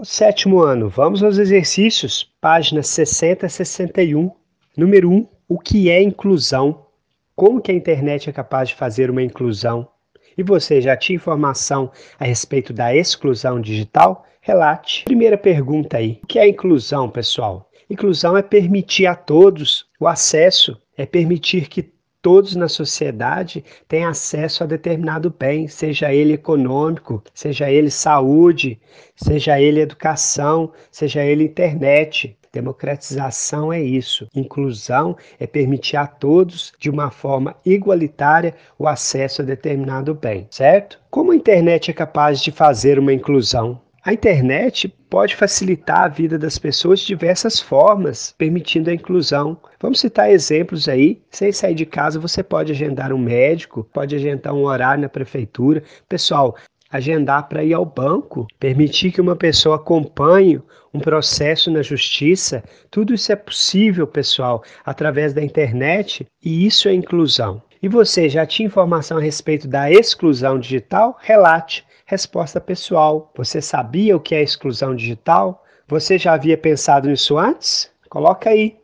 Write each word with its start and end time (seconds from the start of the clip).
O 0.00 0.04
sétimo 0.04 0.60
ano, 0.62 0.88
vamos 0.88 1.24
aos 1.24 1.38
exercícios, 1.38 2.32
páginas 2.40 2.86
60 2.86 3.46
a 3.46 3.48
61. 3.48 4.30
Número 4.76 5.10
1, 5.10 5.26
o 5.48 5.58
que 5.58 5.90
é 5.90 6.00
inclusão? 6.00 6.86
Como 7.34 7.60
que 7.60 7.72
a 7.72 7.74
internet 7.74 8.30
é 8.30 8.32
capaz 8.32 8.68
de 8.68 8.76
fazer 8.76 9.10
uma 9.10 9.24
inclusão? 9.24 9.88
E 10.36 10.42
você 10.44 10.80
já 10.80 10.96
tinha 10.96 11.16
informação 11.16 11.90
a 12.16 12.24
respeito 12.24 12.72
da 12.72 12.94
exclusão 12.94 13.60
digital? 13.60 14.24
Relate. 14.40 15.02
Primeira 15.04 15.36
pergunta 15.36 15.96
aí. 15.96 16.20
O 16.22 16.28
que 16.28 16.38
é 16.38 16.46
inclusão, 16.46 17.10
pessoal? 17.10 17.68
Inclusão 17.90 18.36
é 18.36 18.42
permitir 18.42 19.06
a 19.06 19.16
todos 19.16 19.86
o 19.98 20.06
acesso, 20.06 20.80
é 20.96 21.04
permitir 21.04 21.68
que 21.68 21.82
todos 22.20 22.56
na 22.56 22.68
sociedade 22.68 23.64
têm 23.86 24.04
acesso 24.04 24.64
a 24.64 24.66
determinado 24.66 25.34
bem, 25.36 25.68
seja 25.68 26.12
ele 26.12 26.34
econômico, 26.34 27.22
seja 27.32 27.70
ele 27.70 27.90
saúde, 27.90 28.80
seja 29.16 29.60
ele 29.60 29.80
educação, 29.80 30.72
seja 30.90 31.24
ele 31.24 31.44
internet. 31.44 32.36
Democratização 32.52 33.72
é 33.72 33.80
isso. 33.80 34.26
Inclusão 34.34 35.16
é 35.38 35.46
permitir 35.46 35.96
a 35.96 36.06
todos, 36.06 36.72
de 36.78 36.88
uma 36.88 37.10
forma 37.10 37.54
igualitária, 37.64 38.54
o 38.78 38.88
acesso 38.88 39.42
a 39.42 39.44
determinado 39.44 40.14
bem, 40.14 40.46
certo? 40.50 40.98
Como 41.10 41.32
a 41.32 41.36
internet 41.36 41.90
é 41.90 41.94
capaz 41.94 42.40
de 42.40 42.50
fazer 42.50 42.98
uma 42.98 43.12
inclusão? 43.12 43.80
A 44.08 44.14
internet 44.14 44.88
pode 45.10 45.36
facilitar 45.36 46.04
a 46.04 46.08
vida 46.08 46.38
das 46.38 46.56
pessoas 46.56 47.00
de 47.00 47.08
diversas 47.08 47.60
formas, 47.60 48.34
permitindo 48.38 48.88
a 48.88 48.94
inclusão. 48.94 49.60
Vamos 49.78 50.00
citar 50.00 50.30
exemplos 50.30 50.88
aí. 50.88 51.20
Sem 51.30 51.52
sair 51.52 51.74
de 51.74 51.84
casa, 51.84 52.18
você 52.18 52.42
pode 52.42 52.72
agendar 52.72 53.12
um 53.12 53.18
médico, 53.18 53.86
pode 53.92 54.16
agendar 54.16 54.54
um 54.54 54.64
horário 54.64 55.02
na 55.02 55.10
prefeitura. 55.10 55.82
Pessoal, 56.08 56.56
agendar 56.90 57.50
para 57.50 57.62
ir 57.62 57.74
ao 57.74 57.84
banco, 57.84 58.46
permitir 58.58 59.12
que 59.12 59.20
uma 59.20 59.36
pessoa 59.36 59.76
acompanhe 59.76 60.58
um 60.94 61.00
processo 61.00 61.70
na 61.70 61.82
justiça, 61.82 62.64
tudo 62.90 63.12
isso 63.12 63.30
é 63.30 63.36
possível, 63.36 64.06
pessoal, 64.06 64.64
através 64.86 65.34
da 65.34 65.44
internet 65.44 66.26
e 66.42 66.64
isso 66.66 66.88
é 66.88 66.94
inclusão. 66.94 67.62
E 67.80 67.88
você 67.88 68.28
já 68.28 68.44
tinha 68.44 68.66
informação 68.66 69.18
a 69.18 69.20
respeito 69.20 69.68
da 69.68 69.88
exclusão 69.88 70.58
digital? 70.58 71.16
Relate. 71.20 71.86
Resposta 72.04 72.60
pessoal. 72.60 73.32
Você 73.36 73.60
sabia 73.60 74.16
o 74.16 74.20
que 74.20 74.34
é 74.34 74.42
exclusão 74.42 74.96
digital? 74.96 75.64
Você 75.86 76.18
já 76.18 76.32
havia 76.32 76.58
pensado 76.58 77.08
nisso 77.08 77.38
antes? 77.38 77.88
Coloca 78.08 78.50
aí. 78.50 78.76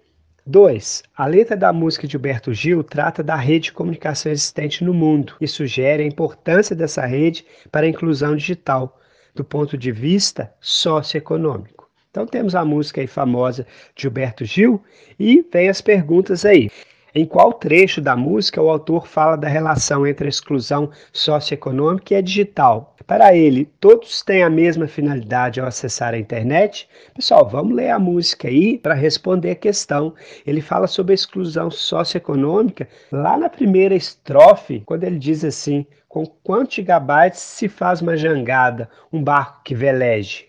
2. 0.46 1.02
A 1.16 1.26
letra 1.26 1.56
da 1.56 1.72
música 1.72 2.06
de 2.06 2.12
Gilberto 2.12 2.52
Gil 2.52 2.84
trata 2.84 3.22
da 3.22 3.34
rede 3.34 3.64
de 3.64 3.72
comunicação 3.72 4.30
existente 4.30 4.84
no 4.84 4.94
mundo 4.94 5.34
e 5.40 5.48
sugere 5.48 6.02
a 6.02 6.06
importância 6.06 6.76
dessa 6.76 7.04
rede 7.04 7.44
para 7.72 7.86
a 7.86 7.88
inclusão 7.88 8.36
digital, 8.36 9.00
do 9.34 9.42
ponto 9.42 9.76
de 9.76 9.90
vista 9.90 10.52
socioeconômico. 10.60 11.88
Então 12.10 12.26
temos 12.26 12.54
a 12.54 12.64
música 12.64 13.00
aí 13.00 13.06
famosa 13.06 13.66
de 13.96 14.02
Gilberto 14.02 14.44
Gil 14.44 14.80
e 15.18 15.44
vem 15.50 15.68
as 15.68 15.80
perguntas 15.80 16.44
aí. 16.44 16.70
Em 17.16 17.24
qual 17.24 17.52
trecho 17.52 18.00
da 18.00 18.16
música 18.16 18.60
o 18.60 18.68
autor 18.68 19.06
fala 19.06 19.36
da 19.36 19.46
relação 19.46 20.04
entre 20.04 20.26
a 20.26 20.28
exclusão 20.28 20.90
socioeconômica 21.12 22.12
e 22.12 22.16
a 22.16 22.20
digital? 22.20 22.96
Para 23.06 23.36
ele, 23.36 23.66
todos 23.78 24.20
têm 24.20 24.42
a 24.42 24.50
mesma 24.50 24.88
finalidade 24.88 25.60
ao 25.60 25.68
acessar 25.68 26.12
a 26.12 26.18
internet? 26.18 26.88
Pessoal, 27.14 27.48
vamos 27.48 27.76
ler 27.76 27.90
a 27.90 28.00
música 28.00 28.48
aí 28.48 28.78
para 28.78 28.94
responder 28.94 29.52
a 29.52 29.54
questão. 29.54 30.12
Ele 30.44 30.60
fala 30.60 30.88
sobre 30.88 31.12
a 31.12 31.14
exclusão 31.14 31.70
socioeconômica 31.70 32.88
lá 33.12 33.38
na 33.38 33.48
primeira 33.48 33.94
estrofe, 33.94 34.82
quando 34.84 35.04
ele 35.04 35.18
diz 35.18 35.44
assim: 35.44 35.86
com 36.08 36.26
quantos 36.26 36.74
gigabytes 36.74 37.38
se 37.38 37.68
faz 37.68 38.02
uma 38.02 38.16
jangada, 38.16 38.90
um 39.12 39.22
barco 39.22 39.60
que 39.62 39.72
veleje? 39.72 40.46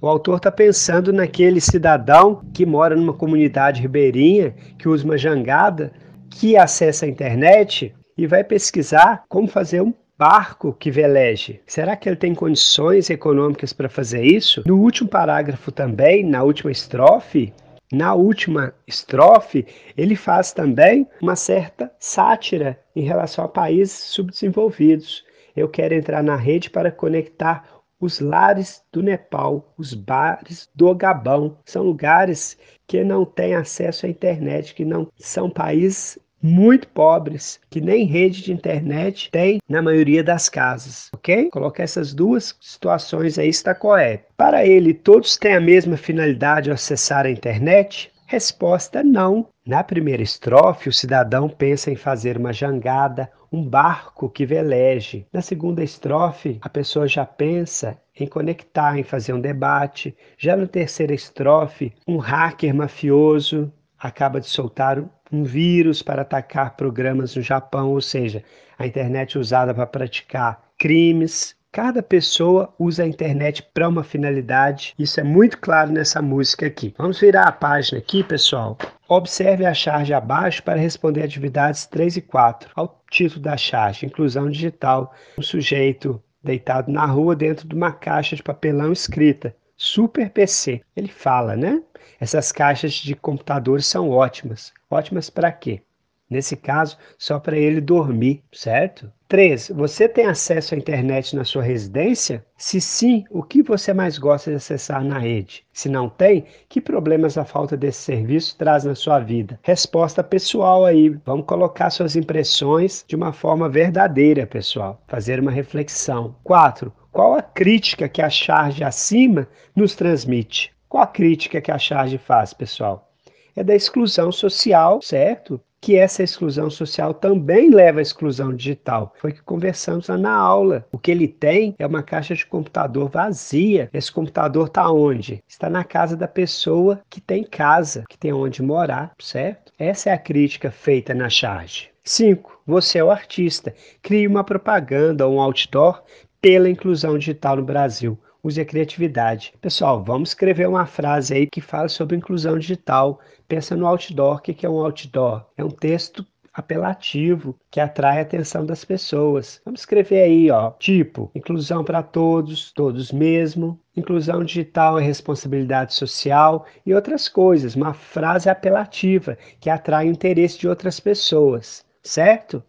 O 0.00 0.08
autor 0.08 0.36
está 0.36 0.52
pensando 0.52 1.12
naquele 1.12 1.60
cidadão 1.60 2.42
que 2.54 2.64
mora 2.64 2.94
numa 2.94 3.12
comunidade 3.12 3.82
ribeirinha, 3.82 4.54
que 4.78 4.88
usa 4.88 5.04
uma 5.04 5.18
jangada, 5.18 5.92
que 6.30 6.56
acessa 6.56 7.06
a 7.06 7.08
internet 7.08 7.94
e 8.16 8.26
vai 8.26 8.42
pesquisar 8.42 9.24
como 9.28 9.48
fazer 9.48 9.80
um 9.82 9.92
barco 10.18 10.72
que 10.72 10.90
veleje. 10.90 11.60
Será 11.66 11.94
que 11.94 12.08
ele 12.08 12.16
tem 12.16 12.34
condições 12.34 13.10
econômicas 13.10 13.72
para 13.72 13.88
fazer 13.88 14.24
isso? 14.24 14.62
No 14.66 14.78
último 14.78 15.08
parágrafo 15.08 15.70
também, 15.70 16.24
na 16.24 16.42
última 16.42 16.70
estrofe, 16.70 17.52
na 17.92 18.14
última 18.14 18.74
estrofe, 18.86 19.66
ele 19.96 20.16
faz 20.16 20.52
também 20.52 21.06
uma 21.22 21.36
certa 21.36 21.92
sátira 21.98 22.78
em 22.94 23.02
relação 23.02 23.44
a 23.44 23.48
países 23.48 23.92
subdesenvolvidos. 23.92 25.24
Eu 25.54 25.68
quero 25.68 25.94
entrar 25.94 26.22
na 26.22 26.36
rede 26.36 26.68
para 26.68 26.90
conectar 26.90 27.75
os 28.00 28.20
lares 28.20 28.82
do 28.92 29.02
Nepal, 29.02 29.72
os 29.76 29.94
bares 29.94 30.68
do 30.74 30.94
Gabão. 30.94 31.58
São 31.64 31.82
lugares 31.82 32.56
que 32.86 33.02
não 33.02 33.24
têm 33.24 33.54
acesso 33.54 34.06
à 34.06 34.08
internet, 34.08 34.74
que 34.74 34.84
não 34.84 35.08
são 35.18 35.50
países 35.50 36.18
muito 36.42 36.86
pobres, 36.88 37.58
que 37.70 37.80
nem 37.80 38.04
rede 38.04 38.42
de 38.42 38.52
internet 38.52 39.30
tem 39.30 39.58
na 39.68 39.82
maioria 39.82 40.22
das 40.22 40.48
casas, 40.48 41.08
ok? 41.12 41.50
Colocar 41.50 41.82
essas 41.82 42.14
duas 42.14 42.56
situações 42.60 43.38
aí 43.38 43.48
está 43.48 43.74
correto. 43.74 44.24
Para 44.36 44.64
ele, 44.64 44.94
todos 44.94 45.36
têm 45.36 45.54
a 45.54 45.60
mesma 45.60 45.96
finalidade 45.96 46.70
ao 46.70 46.74
acessar 46.74 47.26
a 47.26 47.30
internet? 47.30 48.12
Resposta 48.26 49.02
não. 49.02 49.48
Na 49.66 49.82
primeira 49.82 50.22
estrofe, 50.22 50.88
o 50.88 50.92
cidadão 50.92 51.48
pensa 51.48 51.90
em 51.90 51.96
fazer 51.96 52.38
uma 52.38 52.52
jangada, 52.52 53.28
um 53.50 53.68
barco 53.68 54.30
que 54.30 54.46
veleje. 54.46 55.26
Na 55.32 55.42
segunda 55.42 55.82
estrofe, 55.82 56.58
a 56.60 56.68
pessoa 56.68 57.08
já 57.08 57.26
pensa 57.26 58.00
em 58.16 58.28
conectar, 58.28 58.96
em 58.96 59.02
fazer 59.02 59.32
um 59.32 59.40
debate. 59.40 60.16
Já 60.38 60.56
na 60.56 60.68
terceira 60.68 61.12
estrofe, 61.12 61.92
um 62.06 62.18
hacker 62.18 62.72
mafioso 62.72 63.72
acaba 63.98 64.38
de 64.38 64.46
soltar 64.46 65.02
um 65.32 65.42
vírus 65.42 66.00
para 66.00 66.22
atacar 66.22 66.76
programas 66.76 67.34
no 67.34 67.42
Japão, 67.42 67.90
ou 67.90 68.00
seja, 68.00 68.44
a 68.78 68.86
internet 68.86 69.36
usada 69.36 69.74
para 69.74 69.84
praticar 69.84 70.62
crimes. 70.78 71.56
Cada 71.72 72.02
pessoa 72.02 72.74
usa 72.78 73.02
a 73.02 73.06
internet 73.06 73.62
para 73.74 73.88
uma 73.88 74.02
finalidade. 74.02 74.94
Isso 74.98 75.20
é 75.20 75.22
muito 75.22 75.58
claro 75.58 75.92
nessa 75.92 76.22
música 76.22 76.66
aqui. 76.66 76.94
Vamos 76.96 77.20
virar 77.20 77.44
a 77.44 77.52
página 77.52 77.98
aqui, 77.98 78.24
pessoal. 78.24 78.78
Observe 79.08 79.66
a 79.66 79.74
charge 79.74 80.14
abaixo 80.14 80.62
para 80.62 80.80
responder 80.80 81.22
atividades 81.22 81.86
3 81.86 82.16
e 82.16 82.22
4. 82.22 82.70
Ao 82.74 83.02
título 83.10 83.42
da 83.42 83.56
charge, 83.56 84.06
inclusão 84.06 84.50
digital, 84.50 85.14
um 85.38 85.42
sujeito 85.42 86.22
deitado 86.42 86.90
na 86.90 87.04
rua 87.04 87.36
dentro 87.36 87.68
de 87.68 87.74
uma 87.74 87.92
caixa 87.92 88.36
de 88.36 88.42
papelão 88.42 88.92
escrita 88.92 89.54
Super 89.76 90.30
PC. 90.30 90.80
Ele 90.96 91.08
fala, 91.08 91.54
né? 91.54 91.82
Essas 92.18 92.50
caixas 92.50 92.94
de 92.94 93.14
computadores 93.14 93.84
são 93.84 94.08
ótimas. 94.08 94.72
Ótimas 94.90 95.28
para 95.28 95.52
quê? 95.52 95.82
Nesse 96.30 96.56
caso, 96.56 96.96
só 97.18 97.38
para 97.38 97.58
ele 97.58 97.80
dormir, 97.80 98.42
certo? 98.52 99.12
3. 99.28 99.72
Você 99.74 100.08
tem 100.08 100.26
acesso 100.26 100.74
à 100.74 100.78
internet 100.78 101.34
na 101.34 101.44
sua 101.44 101.62
residência? 101.62 102.44
Se 102.56 102.80
sim, 102.80 103.24
o 103.28 103.42
que 103.42 103.60
você 103.60 103.92
mais 103.92 104.18
gosta 104.18 104.50
de 104.50 104.56
acessar 104.56 105.04
na 105.04 105.18
rede? 105.18 105.64
Se 105.72 105.88
não 105.88 106.08
tem, 106.08 106.44
que 106.68 106.80
problemas 106.80 107.36
a 107.36 107.44
falta 107.44 107.76
desse 107.76 108.02
serviço 108.02 108.56
traz 108.56 108.84
na 108.84 108.94
sua 108.94 109.18
vida? 109.18 109.58
Resposta 109.62 110.22
pessoal 110.22 110.84
aí. 110.84 111.08
Vamos 111.24 111.46
colocar 111.46 111.90
suas 111.90 112.14
impressões 112.14 113.04
de 113.08 113.16
uma 113.16 113.32
forma 113.32 113.68
verdadeira, 113.68 114.46
pessoal. 114.46 115.02
Fazer 115.08 115.40
uma 115.40 115.50
reflexão. 115.50 116.36
4. 116.44 116.92
Qual 117.10 117.34
a 117.34 117.42
crítica 117.42 118.08
que 118.08 118.22
a 118.22 118.30
charge 118.30 118.84
acima 118.84 119.48
nos 119.74 119.96
transmite? 119.96 120.72
Qual 120.88 121.02
a 121.02 121.06
crítica 121.06 121.60
que 121.60 121.72
a 121.72 121.78
charge 121.78 122.16
faz, 122.16 122.54
pessoal? 122.54 123.10
É 123.56 123.64
da 123.64 123.74
exclusão 123.74 124.30
social, 124.30 125.02
certo? 125.02 125.60
Que 125.86 125.94
essa 125.94 126.24
exclusão 126.24 126.68
social 126.68 127.14
também 127.14 127.70
leva 127.70 128.00
à 128.00 128.02
exclusão 128.02 128.52
digital. 128.52 129.14
Foi 129.20 129.30
que 129.30 129.40
conversamos 129.40 130.08
lá 130.08 130.18
na 130.18 130.34
aula. 130.34 130.84
O 130.90 130.98
que 130.98 131.12
ele 131.12 131.28
tem 131.28 131.76
é 131.78 131.86
uma 131.86 132.02
caixa 132.02 132.34
de 132.34 132.44
computador 132.44 133.08
vazia. 133.08 133.88
Esse 133.92 134.10
computador 134.10 134.66
está 134.66 134.90
onde? 134.90 135.40
Está 135.46 135.70
na 135.70 135.84
casa 135.84 136.16
da 136.16 136.26
pessoa 136.26 137.00
que 137.08 137.20
tem 137.20 137.44
casa, 137.44 138.02
que 138.10 138.18
tem 138.18 138.32
onde 138.32 138.64
morar, 138.64 139.12
certo? 139.20 139.72
Essa 139.78 140.10
é 140.10 140.12
a 140.12 140.18
crítica 140.18 140.72
feita 140.72 141.14
na 141.14 141.30
charge. 141.30 141.88
5. 142.02 142.62
Você 142.66 142.98
é 142.98 143.04
o 143.04 143.10
artista. 143.12 143.72
Crie 144.02 144.26
uma 144.26 144.42
propaganda 144.42 145.24
ou 145.24 145.36
um 145.36 145.40
outdoor 145.40 146.02
pela 146.40 146.68
inclusão 146.68 147.16
digital 147.16 147.58
no 147.58 147.64
Brasil. 147.64 148.18
Use 148.46 148.60
a 148.60 148.64
criatividade. 148.64 149.52
Pessoal, 149.60 150.04
vamos 150.04 150.28
escrever 150.28 150.68
uma 150.68 150.86
frase 150.86 151.34
aí 151.34 151.48
que 151.48 151.60
fala 151.60 151.88
sobre 151.88 152.16
inclusão 152.16 152.56
digital. 152.56 153.18
Pensa 153.48 153.74
no 153.74 153.84
outdoor. 153.84 154.36
O 154.36 154.40
que 154.40 154.64
é 154.64 154.70
um 154.70 154.78
outdoor? 154.78 155.44
É 155.56 155.64
um 155.64 155.68
texto 155.68 156.24
apelativo 156.54 157.58
que 157.68 157.80
atrai 157.80 158.20
a 158.20 158.22
atenção 158.22 158.64
das 158.64 158.84
pessoas. 158.84 159.60
Vamos 159.64 159.80
escrever 159.80 160.22
aí, 160.22 160.48
ó, 160.48 160.70
tipo, 160.70 161.28
inclusão 161.34 161.82
para 161.82 162.04
todos, 162.04 162.70
todos 162.70 163.10
mesmo, 163.10 163.80
inclusão 163.96 164.44
digital 164.44 164.96
é 164.96 165.02
responsabilidade 165.02 165.92
social 165.94 166.66
e 166.86 166.94
outras 166.94 167.28
coisas. 167.28 167.74
Uma 167.74 167.94
frase 167.94 168.48
apelativa 168.48 169.36
que 169.58 169.68
atrai 169.68 170.06
o 170.06 170.12
interesse 170.12 170.56
de 170.56 170.68
outras 170.68 171.00
pessoas, 171.00 171.84
certo? 172.00 172.62